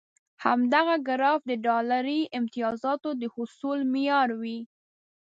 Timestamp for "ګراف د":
1.07-1.51